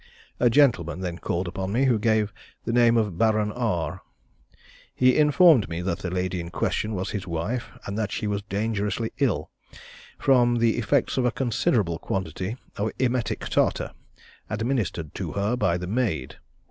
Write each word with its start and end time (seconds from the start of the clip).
A 0.39 0.49
gentleman 0.49 1.01
then 1.01 1.19
called 1.19 1.47
upon 1.47 1.71
me, 1.71 1.85
who 1.85 1.99
gave 1.99 2.33
the 2.65 2.73
name 2.73 2.97
of 2.97 3.05
the 3.05 3.11
Baron 3.11 3.51
R. 3.51 4.01
He 4.95 5.15
informed 5.15 5.69
me 5.69 5.83
that 5.83 5.99
the 5.99 6.09
lady 6.09 6.39
in 6.39 6.49
question 6.49 6.95
was 6.95 7.11
his 7.11 7.27
wife, 7.27 7.69
and 7.85 7.99
that 7.99 8.11
she 8.11 8.25
was 8.25 8.41
dangerously 8.41 9.11
ill 9.19 9.51
from 10.17 10.55
the 10.55 10.79
effects 10.79 11.19
of 11.19 11.25
a 11.25 11.31
considerable 11.31 11.99
quantity 11.99 12.57
of 12.77 12.89
emetic 12.97 13.41
tartar, 13.47 13.91
administered 14.49 15.13
to 15.13 15.33
her 15.33 15.55
by 15.55 15.77
the 15.77 15.85
maid. 15.85 16.37